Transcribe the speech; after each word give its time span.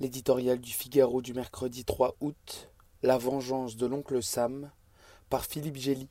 L'éditorial 0.00 0.58
du 0.58 0.72
Figaro 0.72 1.20
du 1.20 1.34
mercredi 1.34 1.84
3 1.84 2.16
août, 2.22 2.70
La 3.02 3.18
vengeance 3.18 3.76
de 3.76 3.84
l'oncle 3.84 4.22
Sam, 4.22 4.70
par 5.28 5.44
Philippe 5.44 5.76
Gély. 5.76 6.08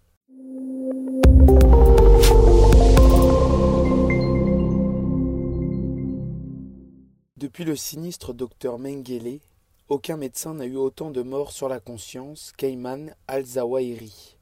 Depuis 7.35 7.63
le 7.63 7.75
sinistre 7.75 8.31
docteur 8.35 8.77
Mengele, 8.77 9.39
aucun 9.87 10.17
médecin 10.17 10.53
n'a 10.53 10.65
eu 10.65 10.75
autant 10.75 11.09
de 11.09 11.23
morts 11.23 11.51
sur 11.51 11.67
la 11.67 11.79
conscience 11.79 12.53
qu'Ayman 12.55 13.15
al-Zawahiri, 13.27 14.37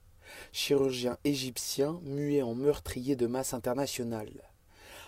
chirurgien 0.51 1.17
égyptien 1.23 2.01
muet 2.03 2.41
en 2.41 2.53
meurtrier 2.53 3.15
de 3.15 3.27
masse 3.27 3.53
internationale. 3.53 4.51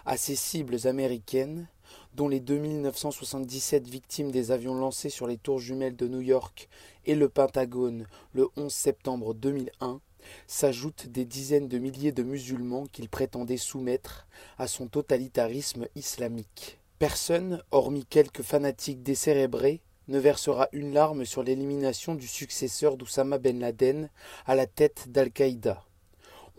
À 0.05 0.15
ses 0.15 0.37
cibles 0.37 0.87
américaines, 0.87 1.67
dont 2.13 2.27
les 2.27 2.39
2977 2.39 3.87
victimes 3.87 4.31
des 4.31 4.51
avions 4.51 4.75
lancés 4.75 5.09
sur 5.09 5.27
les 5.27 5.37
tours 5.37 5.59
jumelles 5.59 5.95
de 5.95 6.07
New 6.07 6.21
York 6.21 6.69
et 7.05 7.15
le 7.15 7.29
Pentagone 7.29 8.05
le 8.33 8.47
11 8.57 8.71
septembre 8.71 9.33
2001, 9.33 10.01
s'ajoutent 10.47 11.07
des 11.07 11.25
dizaines 11.25 11.67
de 11.67 11.77
milliers 11.77 12.11
de 12.11 12.23
musulmans 12.23 12.85
qu'il 12.91 13.09
prétendait 13.09 13.57
soumettre 13.57 14.27
à 14.57 14.67
son 14.67 14.87
totalitarisme 14.87 15.87
islamique. 15.95 16.79
Personne, 16.99 17.63
hormis 17.71 18.05
quelques 18.05 18.41
fanatiques 18.41 19.03
décérébrés, 19.03 19.81
ne 20.09 20.19
versera 20.19 20.67
une 20.71 20.93
larme 20.93 21.23
sur 21.23 21.43
l'élimination 21.43 22.15
du 22.15 22.27
successeur 22.27 22.97
d'Oussama 22.97 23.37
Ben 23.37 23.59
Laden 23.59 24.09
à 24.45 24.55
la 24.55 24.65
tête 24.65 25.05
d'Al-Qaïda 25.09 25.85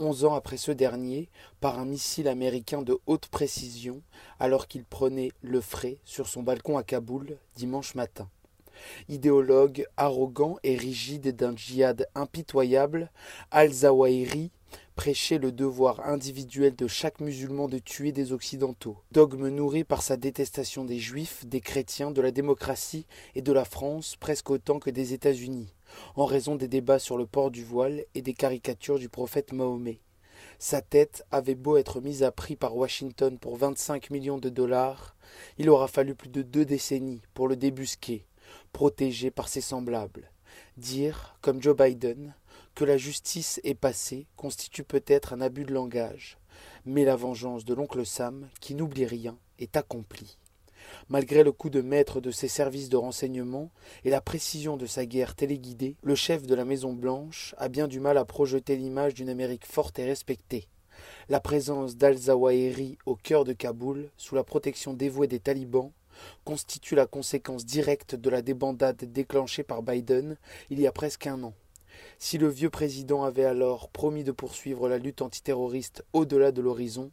onze 0.00 0.24
ans 0.24 0.34
après 0.34 0.56
ce 0.56 0.72
dernier, 0.72 1.28
par 1.60 1.78
un 1.78 1.84
missile 1.84 2.26
américain 2.26 2.82
de 2.82 2.98
haute 3.06 3.28
précision, 3.28 4.02
alors 4.38 4.66
qu'il 4.66 4.84
prenait 4.84 5.32
le 5.42 5.60
frais 5.60 5.98
sur 6.04 6.26
son 6.26 6.42
balcon 6.42 6.76
à 6.76 6.82
Kaboul 6.82 7.36
dimanche 7.54 7.94
matin. 7.94 8.28
Idéologue 9.08 9.86
arrogant 9.96 10.56
et 10.62 10.76
rigide 10.76 11.36
d'un 11.36 11.54
djihad 11.54 12.08
impitoyable, 12.14 13.10
Al-Zawahiri 13.50 14.50
prêchait 15.00 15.38
le 15.38 15.50
devoir 15.50 16.06
individuel 16.06 16.76
de 16.76 16.86
chaque 16.86 17.20
musulman 17.20 17.68
de 17.68 17.78
tuer 17.78 18.12
des 18.12 18.32
Occidentaux, 18.32 18.98
dogme 19.12 19.48
nourri 19.48 19.82
par 19.82 20.02
sa 20.02 20.18
détestation 20.18 20.84
des 20.84 20.98
Juifs, 20.98 21.46
des 21.46 21.62
chrétiens, 21.62 22.10
de 22.10 22.20
la 22.20 22.30
démocratie 22.30 23.06
et 23.34 23.40
de 23.40 23.50
la 23.50 23.64
France 23.64 24.16
presque 24.16 24.50
autant 24.50 24.78
que 24.78 24.90
des 24.90 25.14
États-Unis, 25.14 25.72
en 26.16 26.26
raison 26.26 26.54
des 26.54 26.68
débats 26.68 26.98
sur 26.98 27.16
le 27.16 27.24
port 27.24 27.50
du 27.50 27.64
voile 27.64 28.04
et 28.14 28.20
des 28.20 28.34
caricatures 28.34 28.98
du 28.98 29.08
prophète 29.08 29.54
Mahomet. 29.54 30.02
Sa 30.58 30.82
tête 30.82 31.24
avait 31.30 31.54
beau 31.54 31.78
être 31.78 32.02
mise 32.02 32.22
à 32.22 32.30
prix 32.30 32.56
par 32.56 32.76
Washington 32.76 33.38
pour 33.38 33.56
25 33.56 34.10
millions 34.10 34.36
de 34.36 34.50
dollars, 34.50 35.16
il 35.56 35.70
aura 35.70 35.88
fallu 35.88 36.14
plus 36.14 36.28
de 36.28 36.42
deux 36.42 36.66
décennies 36.66 37.22
pour 37.32 37.48
le 37.48 37.56
débusquer, 37.56 38.26
protégé 38.74 39.30
par 39.30 39.48
ses 39.48 39.62
semblables. 39.62 40.30
Dire, 40.76 41.38
comme 41.40 41.62
Joe 41.62 41.74
Biden, 41.74 42.34
que 42.74 42.84
la 42.84 42.96
justice 42.96 43.60
est 43.64 43.74
passée 43.74 44.26
constitue 44.36 44.84
peut-être 44.84 45.32
un 45.32 45.40
abus 45.40 45.64
de 45.64 45.74
langage, 45.74 46.38
mais 46.84 47.04
la 47.04 47.16
vengeance 47.16 47.64
de 47.64 47.74
l'oncle 47.74 48.04
Sam, 48.06 48.48
qui 48.60 48.74
n'oublie 48.74 49.06
rien, 49.06 49.36
est 49.58 49.76
accomplie. 49.76 50.38
Malgré 51.08 51.44
le 51.44 51.52
coup 51.52 51.70
de 51.70 51.82
maître 51.82 52.20
de 52.20 52.30
ses 52.30 52.48
services 52.48 52.88
de 52.88 52.96
renseignement 52.96 53.70
et 54.04 54.10
la 54.10 54.20
précision 54.20 54.76
de 54.76 54.86
sa 54.86 55.06
guerre 55.06 55.34
téléguidée, 55.34 55.96
le 56.02 56.14
chef 56.14 56.46
de 56.46 56.54
la 56.54 56.64
Maison 56.64 56.92
Blanche 56.92 57.54
a 57.58 57.68
bien 57.68 57.88
du 57.88 58.00
mal 58.00 58.18
à 58.18 58.24
projeter 58.24 58.76
l'image 58.76 59.14
d'une 59.14 59.28
Amérique 59.28 59.66
forte 59.66 59.98
et 59.98 60.04
respectée. 60.04 60.68
La 61.28 61.40
présence 61.40 61.96
d'Al-Zawahiri 61.96 62.98
au 63.06 63.16
cœur 63.16 63.44
de 63.44 63.52
Kaboul, 63.52 64.10
sous 64.16 64.34
la 64.34 64.44
protection 64.44 64.92
dévouée 64.92 65.28
des 65.28 65.40
talibans, 65.40 65.92
constitue 66.44 66.94
la 66.94 67.06
conséquence 67.06 67.64
directe 67.64 68.14
de 68.14 68.30
la 68.30 68.42
débandade 68.42 69.04
déclenchée 69.12 69.62
par 69.62 69.82
Biden 69.82 70.36
il 70.68 70.80
y 70.80 70.86
a 70.86 70.92
presque 70.92 71.26
un 71.26 71.42
an. 71.44 71.54
Si 72.18 72.38
le 72.38 72.48
vieux 72.48 72.70
président 72.70 73.24
avait 73.24 73.44
alors 73.44 73.88
promis 73.88 74.24
de 74.24 74.32
poursuivre 74.32 74.88
la 74.88 74.98
lutte 74.98 75.22
antiterroriste 75.22 76.04
au-delà 76.12 76.52
de 76.52 76.60
l'horizon, 76.60 77.10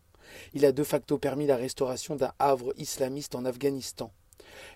il 0.54 0.66
a 0.66 0.72
de 0.72 0.84
facto 0.84 1.18
permis 1.18 1.48
la 1.48 1.56
restauration 1.56 2.16
d'un 2.16 2.34
havre 2.40 2.74
islamiste 2.78 3.36
en 3.36 3.46
Afghanistan, 3.46 4.12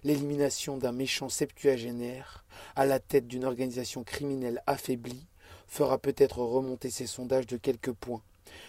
l'élimination 0.04 0.78
d'un 0.78 0.92
méchant 0.92 1.30
septuagénaire 1.30 2.46
à 2.76 2.86
la 2.86 3.00
tête 3.00 3.28
d'une 3.28 3.46
organisation 3.46 4.04
criminelle 4.04 4.62
affaiblie 4.68 5.28
fera 5.68 5.98
peut-être 5.98 6.40
remonter 6.40 6.90
ses 6.90 7.08
sondages 7.08 7.48
de 7.48 7.58
quelques 7.58 7.94
points, 7.94 8.22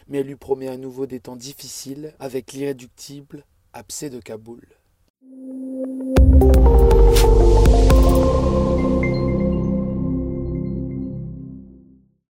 mais 0.08 0.18
elle 0.18 0.26
lui 0.26 0.36
promet 0.36 0.68
à 0.68 0.76
nouveau 0.76 1.06
des 1.06 1.20
temps 1.20 1.36
difficiles 1.36 2.14
avec 2.18 2.52
l'irréductible 2.52 3.44
abcès 3.72 4.10
de 4.10 4.20
Kaboul. 4.20 4.66